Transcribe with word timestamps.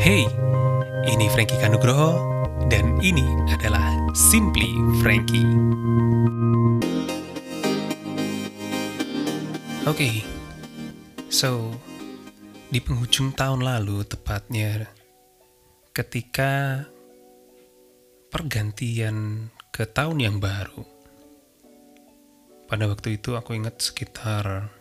Hey, 0.00 0.24
ini 1.12 1.28
Frankie 1.28 1.60
Kanugroho 1.60 2.16
dan 2.72 2.96
ini 3.04 3.28
adalah 3.52 3.92
Simply 4.16 4.72
Frankie. 5.04 5.44
Oke, 9.84 9.92
okay, 9.92 10.14
so 11.28 11.76
di 12.72 12.80
penghujung 12.80 13.36
tahun 13.36 13.60
lalu 13.60 14.00
tepatnya 14.08 14.88
ketika 15.92 16.88
pergantian 18.32 19.52
ke 19.68 19.84
tahun 19.84 20.16
yang 20.16 20.36
baru. 20.40 20.80
Pada 22.72 22.88
waktu 22.88 23.20
itu 23.20 23.36
aku 23.36 23.52
ingat 23.52 23.84
sekitar 23.84 24.72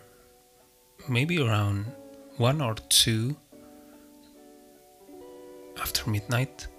maybe 1.11 1.43
around 1.43 1.91
one 2.39 2.63
or 2.63 2.79
two 2.87 3.35
after 5.89 6.05
midnight. 6.05 6.69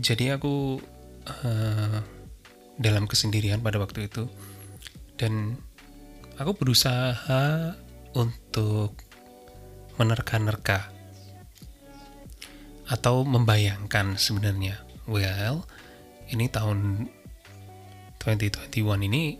Jadi 0.00 0.32
aku 0.32 0.80
uh, 1.28 2.00
dalam 2.80 3.04
kesendirian 3.04 3.60
pada 3.60 3.76
waktu 3.76 4.08
itu. 4.08 4.24
Dan 5.20 5.60
aku 6.40 6.56
berusaha 6.56 7.76
untuk 8.16 8.96
menerka-nerka 10.00 10.88
atau 12.88 13.28
membayangkan 13.28 14.16
sebenarnya. 14.16 14.80
Well 15.04 15.68
ini 16.32 16.48
tahun 16.48 17.12
2021 18.24 19.04
ini 19.04 19.36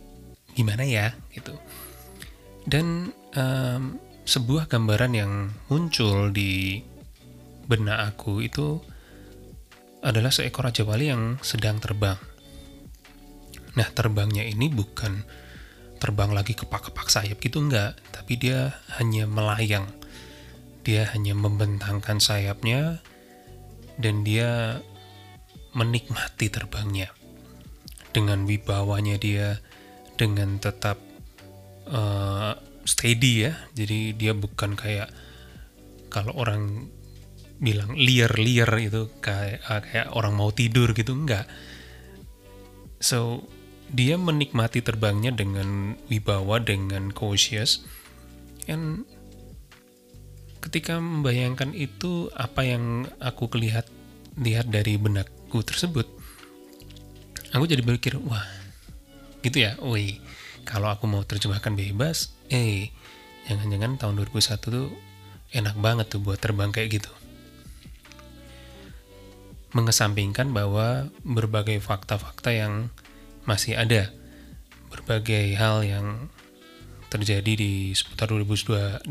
gimana 0.53 0.85
ya 0.85 1.17
gitu. 1.33 1.57
Dan 2.69 3.17
um, 3.33 3.97
sebuah 4.29 4.69
gambaran 4.69 5.13
yang 5.17 5.33
muncul 5.73 6.29
di 6.29 6.85
benak 7.65 8.13
aku 8.13 8.45
itu 8.45 8.77
adalah 10.05 10.29
seekor 10.29 10.69
raja 10.69 10.85
wali 10.85 11.09
yang 11.09 11.41
sedang 11.41 11.81
terbang. 11.81 12.21
Nah 13.73 13.89
terbangnya 13.89 14.45
ini 14.45 14.69
bukan 14.69 15.25
terbang 15.97 16.37
lagi 16.37 16.53
kepak-kepak 16.53 17.09
sayap 17.09 17.41
gitu 17.41 17.65
enggak. 17.65 17.97
Tapi 18.13 18.37
dia 18.37 18.77
hanya 19.01 19.25
melayang. 19.25 19.89
Dia 20.85 21.09
hanya 21.17 21.33
membentangkan 21.33 22.21
sayapnya 22.21 23.01
dan 23.97 24.29
dia 24.29 24.85
menikmati 25.73 26.53
terbangnya. 26.53 27.17
Dengan 28.13 28.45
wibawanya 28.45 29.17
dia 29.17 29.57
dengan 30.21 30.61
tetap 30.61 31.01
uh, 31.89 32.68
steady 32.89 33.45
ya 33.45 33.53
jadi 33.77 34.17
dia 34.17 34.33
bukan 34.33 34.73
kayak 34.73 35.13
kalau 36.09 36.33
orang 36.41 36.89
bilang 37.61 37.93
liar-liar 37.93 38.71
itu 38.81 39.13
kayak 39.21 39.61
uh, 39.69 39.85
kayak 39.85 40.09
orang 40.17 40.33
mau 40.33 40.49
tidur 40.49 40.97
gitu 40.97 41.13
enggak 41.13 41.45
so 43.05 43.45
dia 43.89 44.21
menikmati 44.21 44.85
terbangnya 44.85 45.33
dengan 45.33 45.97
wibawa, 46.13 46.61
dengan 46.61 47.09
cautious. 47.13 47.85
Dan 48.69 49.09
ketika 50.61 51.01
membayangkan 51.01 51.73
itu 51.73 52.29
apa 52.37 52.69
yang 52.69 53.09
aku 53.17 53.49
lihat 53.57 53.89
lihat 54.39 54.69
dari 54.69 55.01
benakku 55.01 55.65
tersebut, 55.65 56.05
aku 57.57 57.65
jadi 57.65 57.81
berpikir, 57.81 58.21
wah, 58.21 58.45
gitu 59.41 59.65
ya, 59.65 59.81
woi, 59.81 60.21
kalau 60.69 60.93
aku 60.93 61.09
mau 61.09 61.25
terjemahkan 61.25 61.73
bebas, 61.73 62.29
eh, 62.53 62.93
jangan-jangan 63.49 63.97
tahun 63.97 64.21
2001 64.21 64.69
tuh 64.69 64.93
enak 65.57 65.81
banget 65.81 66.13
tuh 66.13 66.21
buat 66.21 66.37
terbang 66.37 66.69
kayak 66.69 67.01
gitu. 67.01 67.13
Mengesampingkan 69.73 70.53
bahwa 70.53 71.09
berbagai 71.25 71.81
fakta-fakta 71.81 72.53
yang 72.53 72.93
masih 73.49 73.81
ada 73.81 74.13
berbagai 74.93 75.57
hal 75.57 75.89
yang 75.89 76.29
terjadi 77.09 77.57
di 77.57 77.97
seputar 77.97 78.29
2020 78.29 79.09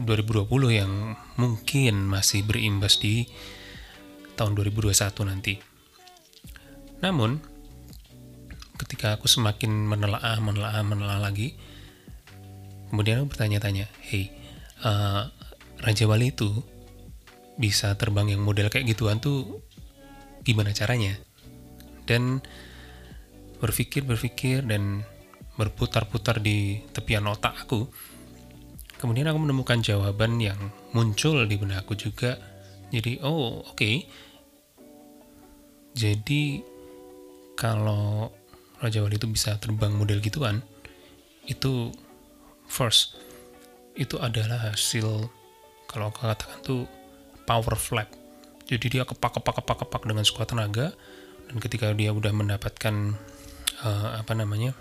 yang 0.70 1.18
mungkin 1.42 2.06
masih 2.06 2.46
berimbas 2.46 3.02
di 3.02 3.26
tahun 4.38 4.54
2021 4.54 4.94
nanti. 5.26 5.58
Namun, 7.02 7.42
ketika 8.78 9.18
aku 9.18 9.26
semakin 9.26 9.70
menelaah, 9.90 10.38
menelaah, 10.40 10.82
menelaah 10.86 11.22
lagi, 11.22 11.58
kemudian 12.90 13.22
aku 13.22 13.34
bertanya-tanya, 13.34 13.90
hey, 14.06 14.32
uh, 14.86 15.28
Raja 15.82 16.06
Wali 16.10 16.34
itu 16.34 16.50
bisa 17.58 17.98
terbang 17.98 18.30
yang 18.30 18.42
model 18.46 18.70
kayak 18.70 18.86
gituan 18.86 19.18
tuh 19.18 19.62
gimana 20.46 20.72
caranya? 20.72 21.18
Dan 22.08 22.40
berpikir-berpikir 23.58 24.64
dan 24.64 25.04
berputar-putar 25.58 26.38
di 26.40 26.86
tepian 26.94 27.26
otak 27.26 27.66
aku. 27.66 27.90
Kemudian 28.98 29.30
aku 29.30 29.40
menemukan 29.42 29.82
jawaban 29.82 30.38
yang 30.38 30.58
muncul 30.94 31.46
di 31.46 31.58
benakku 31.58 31.98
juga. 31.98 32.38
Jadi, 32.94 33.22
oh 33.26 33.66
oke. 33.66 33.74
Okay. 33.74 33.96
Jadi 35.98 36.62
kalau 37.58 38.30
Raja 38.78 39.02
Wali 39.02 39.18
itu 39.18 39.26
bisa 39.26 39.58
terbang 39.58 39.94
model 39.94 40.22
gituan, 40.22 40.62
itu 41.50 41.90
first 42.70 43.18
itu 43.98 44.22
adalah 44.22 44.70
hasil 44.70 45.34
kalau 45.90 46.14
aku 46.14 46.22
katakan 46.22 46.60
tuh 46.62 46.86
power 47.50 47.74
flap. 47.74 48.12
Jadi 48.68 49.00
dia 49.00 49.04
kepak 49.08 49.40
kepak 49.40 49.64
kepak 49.64 49.78
kepak 49.88 50.02
dengan 50.06 50.28
sekuat 50.28 50.52
tenaga 50.52 50.94
dan 51.48 51.58
ketika 51.64 51.96
dia 51.96 52.12
udah 52.12 52.36
mendapatkan 52.36 53.16
uh, 53.82 54.10
apa 54.20 54.34
namanya 54.36 54.76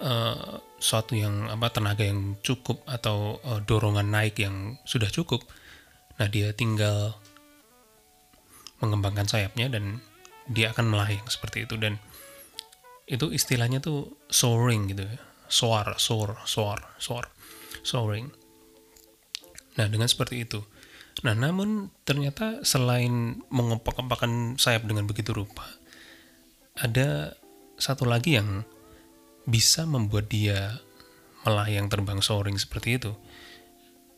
uh, 0.00 0.58
suatu 0.80 1.14
yang 1.14 1.48
apa 1.52 1.68
tenaga 1.70 2.04
yang 2.04 2.40
cukup 2.40 2.80
atau 2.88 3.38
uh, 3.44 3.60
dorongan 3.64 4.08
naik 4.08 4.40
yang 4.40 4.80
sudah 4.88 5.08
cukup 5.12 5.44
nah 6.16 6.30
dia 6.30 6.54
tinggal 6.54 7.18
mengembangkan 8.78 9.26
sayapnya 9.26 9.66
dan 9.68 9.98
dia 10.50 10.72
akan 10.72 10.92
melayang 10.92 11.26
seperti 11.28 11.64
itu. 11.68 11.76
Dan 11.80 12.00
itu 13.04 13.28
istilahnya 13.32 13.84
tuh 13.84 14.16
soaring 14.28 14.90
gitu 14.92 15.04
ya. 15.04 15.18
Soar 15.48 15.96
soar 16.00 16.40
soar 16.44 16.80
soar. 16.96 17.28
Soaring. 17.84 18.32
Nah 19.76 19.86
dengan 19.90 20.08
seperti 20.08 20.44
itu. 20.44 20.64
Nah 21.22 21.36
namun 21.36 21.92
ternyata 22.02 22.64
selain 22.66 23.44
mengempak-empakan 23.48 24.56
sayap 24.58 24.88
dengan 24.88 25.06
begitu 25.06 25.30
rupa 25.30 25.64
ada 26.74 27.38
satu 27.78 28.02
lagi 28.06 28.34
yang 28.34 28.66
bisa 29.46 29.86
membuat 29.86 30.26
dia 30.26 30.82
melayang 31.46 31.86
terbang 31.86 32.18
soaring 32.18 32.58
seperti 32.58 32.98
itu, 32.98 33.12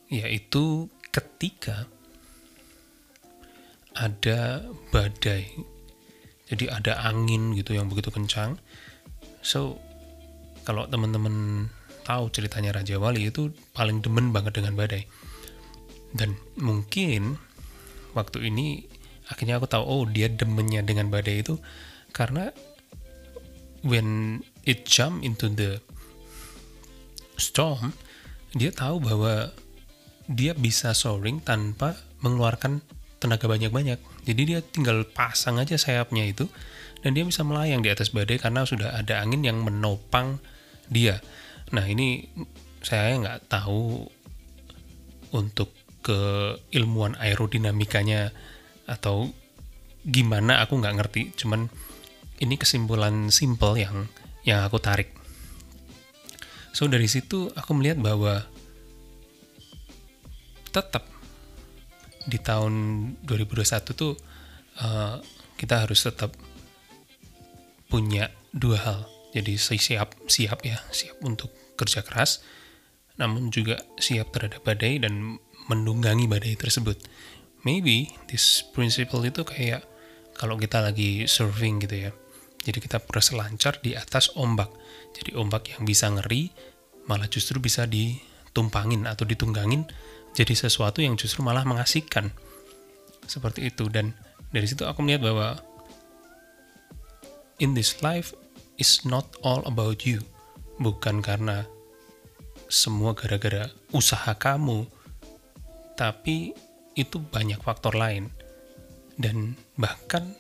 yaitu 0.09 0.89
ketika 1.13 1.91
ada 3.97 4.65
badai. 4.93 5.51
Jadi 6.47 6.71
ada 6.71 7.03
angin 7.03 7.55
gitu 7.59 7.75
yang 7.75 7.91
begitu 7.91 8.15
kencang. 8.15 8.59
So, 9.43 9.83
kalau 10.63 10.87
teman-teman 10.87 11.67
tahu 12.07 12.31
ceritanya 12.31 12.79
Raja 12.79 13.03
Wali 13.03 13.31
itu 13.31 13.51
paling 13.75 14.03
demen 14.03 14.31
banget 14.31 14.63
dengan 14.63 14.79
badai. 14.79 15.07
Dan 16.15 16.39
mungkin 16.55 17.35
waktu 18.15 18.47
ini 18.47 18.87
akhirnya 19.27 19.59
aku 19.59 19.67
tahu 19.67 19.83
oh 19.83 20.03
dia 20.07 20.31
demennya 20.31 20.87
dengan 20.87 21.11
badai 21.11 21.43
itu 21.43 21.59
karena 22.15 22.55
when 23.83 24.41
it 24.63 24.87
jump 24.87 25.21
into 25.27 25.51
the 25.51 25.83
storm 27.37 27.93
dia 28.55 28.71
tahu 28.71 29.03
bahwa 29.03 29.51
dia 30.31 30.55
bisa 30.57 30.95
soaring 30.95 31.43
tanpa 31.43 31.99
mengeluarkan 32.23 32.81
tenaga 33.19 33.49
banyak-banyak. 33.49 33.99
Jadi 34.29 34.43
dia 34.45 34.61
tinggal 34.61 35.09
pasang 35.09 35.57
aja 35.57 35.81
sayapnya 35.81 36.29
itu 36.29 36.49
dan 37.01 37.17
dia 37.17 37.25
bisa 37.25 37.43
melayang 37.47 37.81
di 37.81 37.91
atas 37.93 38.13
badai 38.13 38.41
karena 38.41 38.67
sudah 38.69 38.97
ada 38.97 39.21
angin 39.23 39.45
yang 39.45 39.63
menopang 39.63 40.41
dia. 40.91 41.21
Nah 41.73 41.85
ini 41.87 42.29
saya 42.85 43.19
nggak 43.19 43.51
tahu 43.51 44.07
untuk 45.35 45.73
keilmuan 46.07 47.19
aerodinamikanya 47.19 48.31
atau 48.87 49.33
gimana 50.07 50.63
aku 50.63 50.79
nggak 50.79 50.97
ngerti. 51.03 51.23
Cuman 51.35 51.67
ini 52.39 52.55
kesimpulan 52.61 53.33
simple 53.33 53.81
yang 53.81 54.07
yang 54.47 54.63
aku 54.63 54.79
tarik. 54.79 55.11
So 56.77 56.87
dari 56.87 57.09
situ 57.09 57.51
aku 57.57 57.73
melihat 57.73 57.99
bahwa 57.99 58.45
tetap 60.71 61.16
di 62.27 62.39
tahun 62.43 62.75
2021 63.23 63.95
tuh 63.95 64.15
uh, 64.83 65.17
kita 65.57 65.87
harus 65.87 66.03
tetap 66.05 66.35
punya 67.87 68.29
dua 68.51 68.79
hal. 68.83 69.01
Jadi 69.33 69.57
siap 69.57 70.17
siap 70.27 70.59
ya, 70.67 70.81
siap 70.91 71.23
untuk 71.23 71.53
kerja 71.77 72.03
keras 72.03 72.43
namun 73.17 73.49
juga 73.49 73.81
siap 73.97 74.33
terhadap 74.33 74.61
badai 74.61 75.01
dan 75.01 75.41
menunggangi 75.73 76.29
badai 76.29 76.55
tersebut. 76.55 77.01
Maybe 77.65 78.13
this 78.31 78.63
principle 78.63 79.25
itu 79.27 79.43
kayak 79.43 79.83
kalau 80.37 80.61
kita 80.61 80.85
lagi 80.85 81.25
surfing 81.25 81.83
gitu 81.83 82.09
ya. 82.09 82.11
Jadi 82.63 82.79
kita 82.83 83.01
berselancar 83.03 83.81
di 83.81 83.97
atas 83.97 84.31
ombak. 84.37 84.69
Jadi 85.17 85.35
ombak 85.35 85.73
yang 85.75 85.83
bisa 85.89 86.13
ngeri 86.13 86.53
malah 87.09 87.31
justru 87.31 87.63
bisa 87.63 87.89
ditumpangin 87.89 89.07
atau 89.09 89.25
ditunggangin 89.25 89.87
jadi 90.37 90.53
sesuatu 90.53 91.01
yang 91.01 91.17
justru 91.17 91.41
malah 91.41 91.65
mengasihkan. 91.65 92.29
Seperti 93.25 93.73
itu 93.73 93.89
dan 93.89 94.13
dari 94.53 94.69
situ 94.69 94.85
aku 94.85 95.01
melihat 95.01 95.33
bahwa 95.33 95.49
in 97.57 97.73
this 97.73 98.05
life 98.05 98.37
is 98.77 99.03
not 99.09 99.25
all 99.41 99.65
about 99.65 100.05
you. 100.05 100.21
Bukan 100.77 101.25
karena 101.25 101.65
semua 102.69 103.17
gara-gara 103.17 103.73
usaha 103.97 104.37
kamu, 104.37 104.85
tapi 105.97 106.53
itu 106.93 107.17
banyak 107.17 107.59
faktor 107.65 107.97
lain. 107.97 108.29
Dan 109.17 109.57
bahkan 109.81 110.37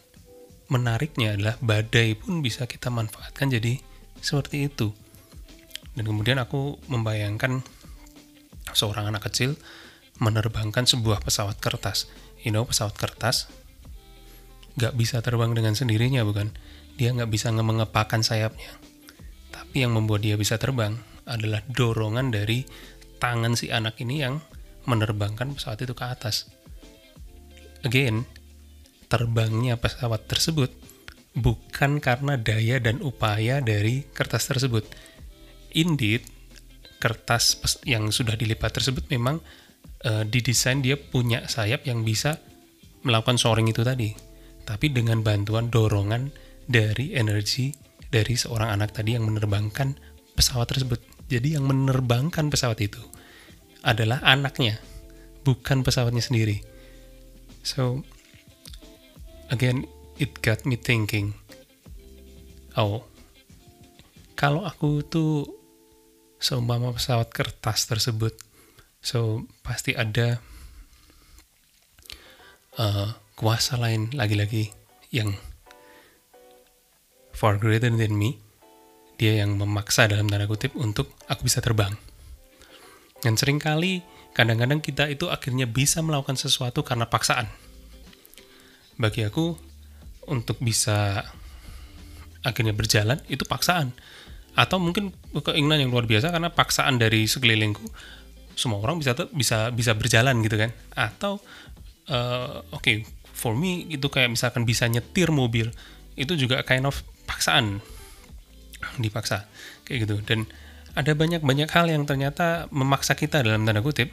menariknya 0.68 1.32
adalah 1.40 1.56
badai 1.64 2.12
pun 2.20 2.44
bisa 2.44 2.68
kita 2.68 2.92
manfaatkan 2.92 3.48
jadi 3.48 3.80
seperti 4.20 4.68
itu. 4.68 4.92
Dan 5.96 6.04
kemudian 6.04 6.36
aku 6.36 6.76
membayangkan 6.92 7.64
seorang 8.72 9.12
anak 9.12 9.28
kecil 9.30 9.54
menerbangkan 10.18 10.88
sebuah 10.88 11.22
pesawat 11.22 11.60
kertas. 11.60 12.08
You 12.40 12.54
know, 12.54 12.64
pesawat 12.64 12.96
kertas 12.96 13.50
gak 14.76 14.96
bisa 14.96 15.20
terbang 15.20 15.52
dengan 15.52 15.76
sendirinya, 15.76 16.24
bukan? 16.24 16.52
Dia 16.96 17.12
gak 17.12 17.28
bisa 17.28 17.52
mengepakan 17.52 18.24
sayapnya. 18.24 18.72
Tapi 19.52 19.84
yang 19.84 19.92
membuat 19.92 20.24
dia 20.24 20.36
bisa 20.40 20.56
terbang 20.56 20.96
adalah 21.26 21.60
dorongan 21.68 22.32
dari 22.32 22.64
tangan 23.18 23.58
si 23.58 23.72
anak 23.72 23.98
ini 24.00 24.22
yang 24.22 24.40
menerbangkan 24.86 25.56
pesawat 25.56 25.82
itu 25.82 25.92
ke 25.96 26.04
atas. 26.06 26.48
Again, 27.82 28.24
terbangnya 29.10 29.78
pesawat 29.78 30.26
tersebut 30.30 30.70
bukan 31.36 32.00
karena 32.00 32.40
daya 32.40 32.80
dan 32.80 33.04
upaya 33.04 33.60
dari 33.60 34.08
kertas 34.16 34.48
tersebut. 34.48 34.88
Indeed, 35.76 36.24
kertas 36.96 37.60
yang 37.84 38.08
sudah 38.08 38.34
dilipat 38.34 38.80
tersebut 38.80 39.08
memang 39.12 39.40
uh, 40.04 40.24
didesain 40.24 40.80
dia 40.80 40.96
punya 40.96 41.44
sayap 41.46 41.84
yang 41.84 42.02
bisa 42.02 42.40
melakukan 43.06 43.38
soaring 43.38 43.70
itu 43.70 43.86
tadi. 43.86 44.12
Tapi 44.66 44.90
dengan 44.90 45.22
bantuan 45.22 45.70
dorongan 45.70 46.34
dari 46.66 47.14
energi 47.14 47.70
dari 48.10 48.34
seorang 48.34 48.74
anak 48.74 48.94
tadi 48.94 49.14
yang 49.14 49.26
menerbangkan 49.30 49.94
pesawat 50.34 50.74
tersebut. 50.74 50.98
Jadi 51.26 51.58
yang 51.58 51.66
menerbangkan 51.66 52.50
pesawat 52.50 52.78
itu 52.82 53.02
adalah 53.86 54.22
anaknya, 54.26 54.78
bukan 55.46 55.86
pesawatnya 55.86 56.22
sendiri. 56.22 56.62
So 57.62 58.02
again 59.50 59.86
it 60.18 60.42
got 60.42 60.66
me 60.66 60.78
thinking. 60.78 61.34
Oh, 62.76 63.08
kalau 64.36 64.68
aku 64.68 65.00
tuh 65.06 65.55
seumpama 66.38 66.92
pesawat 66.92 67.32
kertas 67.32 67.88
tersebut 67.88 68.46
So, 69.06 69.46
pasti 69.62 69.94
ada 69.94 70.42
uh, 72.74 73.14
kuasa 73.38 73.78
lain 73.78 74.10
lagi-lagi 74.18 74.74
yang 75.14 75.30
far 77.30 77.62
greater 77.62 77.94
than 77.94 78.18
me. 78.18 78.42
Dia 79.14 79.46
yang 79.46 79.54
memaksa 79.62 80.10
dalam 80.10 80.26
tanda 80.26 80.50
kutip 80.50 80.74
untuk 80.74 81.14
aku 81.30 81.46
bisa 81.46 81.62
terbang. 81.62 81.94
Dan 83.22 83.38
sering 83.38 83.62
kali 83.62 84.02
kadang-kadang 84.34 84.82
kita 84.82 85.06
itu 85.06 85.30
akhirnya 85.30 85.70
bisa 85.70 86.02
melakukan 86.02 86.34
sesuatu 86.34 86.82
karena 86.82 87.06
paksaan. 87.06 87.46
Bagi 88.98 89.22
aku, 89.22 89.54
untuk 90.26 90.58
bisa 90.58 91.22
akhirnya 92.42 92.74
berjalan 92.74 93.22
itu 93.30 93.46
paksaan 93.46 93.94
atau 94.56 94.80
mungkin 94.80 95.12
keinginan 95.36 95.84
yang 95.84 95.92
luar 95.92 96.08
biasa 96.08 96.32
karena 96.32 96.48
paksaan 96.48 96.96
dari 96.96 97.28
sekelilingku 97.28 97.84
semua 98.56 98.80
orang 98.80 98.96
bisa 98.96 99.12
bisa 99.28 99.68
bisa 99.68 99.92
berjalan 99.92 100.40
gitu 100.40 100.56
kan. 100.56 100.72
Atau 100.96 101.44
uh, 102.08 102.64
oke 102.72 102.80
okay, 102.80 102.96
for 103.36 103.52
me 103.52 103.84
itu 103.92 104.08
kayak 104.08 104.32
misalkan 104.32 104.64
bisa 104.64 104.88
nyetir 104.88 105.28
mobil 105.28 105.68
itu 106.16 106.32
juga 106.40 106.64
kind 106.64 106.88
of 106.88 107.04
paksaan. 107.28 107.84
Dipaksa 108.96 109.44
kayak 109.84 110.08
gitu. 110.08 110.16
Dan 110.24 110.48
ada 110.96 111.12
banyak-banyak 111.12 111.68
hal 111.68 111.92
yang 111.92 112.08
ternyata 112.08 112.72
memaksa 112.72 113.12
kita 113.12 113.44
dalam 113.44 113.68
tanda 113.68 113.84
kutip 113.84 114.08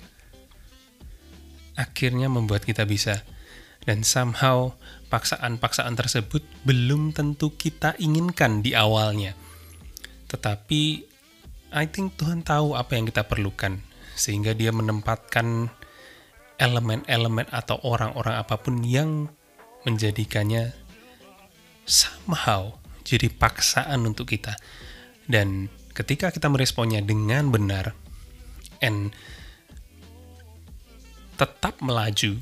akhirnya 1.79 2.27
membuat 2.27 2.67
kita 2.67 2.83
bisa. 2.83 3.23
Dan 3.83 4.03
somehow 4.03 4.75
paksaan-paksaan 5.07 5.95
tersebut 5.95 6.43
belum 6.67 7.15
tentu 7.15 7.55
kita 7.55 7.95
inginkan 7.99 8.59
di 8.59 8.75
awalnya 8.75 9.35
tetapi 10.33 10.81
I 11.73 11.85
think 11.89 12.17
Tuhan 12.17 12.41
tahu 12.41 12.73
apa 12.73 12.97
yang 12.97 13.05
kita 13.05 13.25
perlukan 13.29 13.81
sehingga 14.17 14.53
dia 14.53 14.69
menempatkan 14.73 15.69
elemen-elemen 16.61 17.49
atau 17.49 17.81
orang-orang 17.81 18.37
apa 18.37 18.61
pun 18.61 18.81
yang 18.85 19.29
menjadikannya 19.85 20.73
somehow 21.83 22.77
jadi 23.03 23.27
paksaan 23.29 24.05
untuk 24.07 24.31
kita. 24.31 24.55
Dan 25.27 25.67
ketika 25.91 26.31
kita 26.31 26.47
meresponnya 26.47 27.03
dengan 27.03 27.51
benar 27.51 27.97
and 28.79 29.11
tetap 31.35 31.81
melaju, 31.81 32.39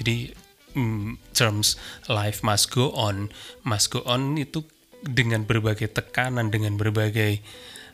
jadi 0.00 0.34
mm, 0.74 1.20
terms 1.36 1.78
life 2.10 2.42
must 2.42 2.72
go 2.72 2.90
on, 2.96 3.30
must 3.62 3.92
go 3.92 4.02
on 4.08 4.34
itu 4.40 4.64
dengan 5.02 5.44
berbagai 5.44 5.92
tekanan, 5.92 6.48
dengan 6.48 6.78
berbagai 6.80 7.40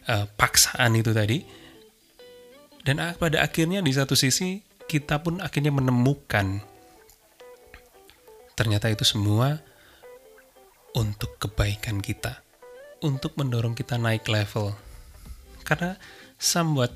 uh, 0.06 0.26
paksaan 0.38 0.94
itu 0.98 1.10
tadi, 1.10 1.42
dan 2.82 2.98
pada 3.18 3.42
akhirnya 3.42 3.82
di 3.82 3.92
satu 3.94 4.18
sisi 4.18 4.62
kita 4.90 5.22
pun 5.22 5.38
akhirnya 5.38 5.70
menemukan 5.70 6.62
ternyata 8.58 8.92
itu 8.92 9.06
semua 9.06 9.62
untuk 10.92 11.40
kebaikan 11.40 12.04
kita, 12.04 12.44
untuk 13.00 13.32
mendorong 13.40 13.72
kita 13.72 13.96
naik 13.96 14.28
level. 14.28 14.76
Karena 15.64 15.96
somewhat 16.36 16.92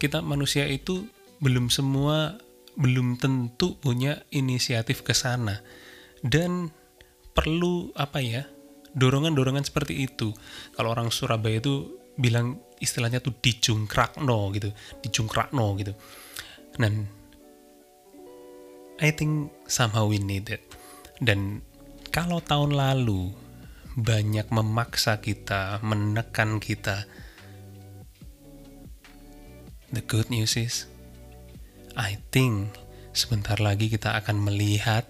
kita 0.00 0.24
manusia 0.24 0.64
itu 0.70 1.04
belum 1.42 1.68
semua 1.68 2.40
belum 2.76 3.16
tentu 3.16 3.76
punya 3.80 4.20
inisiatif 4.28 5.00
ke 5.00 5.16
sana 5.16 5.64
dan 6.20 6.68
perlu 7.32 7.92
apa 7.96 8.20
ya 8.20 8.44
dorongan-dorongan 8.96 9.68
seperti 9.68 10.08
itu. 10.08 10.32
Kalau 10.72 10.96
orang 10.96 11.12
Surabaya 11.12 11.60
itu 11.60 12.00
bilang 12.16 12.56
istilahnya 12.80 13.20
tuh 13.20 13.36
no 14.24 14.48
gitu 14.56 14.72
no 15.52 15.76
gitu 15.76 15.92
dan 16.80 17.04
I 18.96 19.12
think 19.12 19.52
somehow 19.68 20.08
we 20.08 20.16
need 20.16 20.48
it 20.48 20.64
dan 21.20 21.60
kalau 22.08 22.40
tahun 22.40 22.72
lalu 22.72 23.32
banyak 23.96 24.48
memaksa 24.48 25.20
kita 25.20 25.80
menekan 25.84 26.60
kita 26.60 27.04
the 29.92 30.00
good 30.04 30.28
news 30.32 30.56
is 30.56 30.88
I 31.96 32.20
think 32.32 32.76
sebentar 33.12 33.60
lagi 33.60 33.92
kita 33.92 34.16
akan 34.20 34.52
melihat 34.52 35.04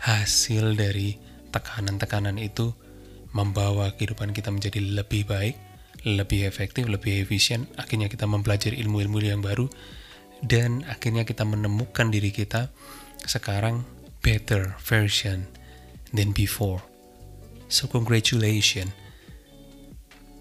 hasil 0.00 0.76
dari 0.76 1.16
tekanan-tekanan 1.52 2.36
itu 2.36 2.76
membawa 3.36 3.92
kehidupan 3.92 4.32
kita 4.32 4.48
menjadi 4.48 4.80
lebih 4.80 5.28
baik 5.28 5.60
lebih 6.06 6.46
efektif, 6.46 6.86
lebih 6.86 7.26
efisien, 7.26 7.66
akhirnya 7.74 8.06
kita 8.06 8.30
mempelajari 8.30 8.78
ilmu-ilmu 8.78 9.18
yang 9.26 9.42
baru, 9.42 9.66
dan 10.38 10.86
akhirnya 10.86 11.26
kita 11.26 11.42
menemukan 11.42 12.14
diri 12.14 12.30
kita 12.30 12.70
sekarang 13.26 13.82
better 14.22 14.78
version 14.78 15.50
than 16.14 16.30
before. 16.30 16.78
So 17.66 17.90
congratulations. 17.90 18.94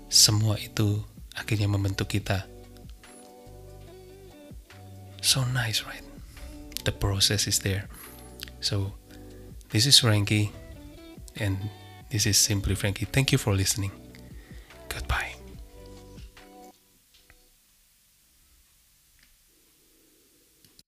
Semua 0.05 0.61
itu 0.61 1.01
akhirnya 1.33 1.65
membentuk 1.65 2.13
kita. 2.13 2.45
So 5.25 5.41
nice, 5.49 5.81
right? 5.81 6.05
The 6.85 6.93
process 6.93 7.49
is 7.49 7.57
there. 7.65 7.89
So 8.61 8.93
this 9.73 9.89
is 9.89 9.97
Frankie 9.97 10.53
and 11.41 11.57
this 12.09 12.25
is 12.25 12.37
Simply 12.37 12.75
Frankie. 12.75 13.05
Thank 13.05 13.31
you 13.31 13.37
for 13.37 13.53
listening. 13.53 13.91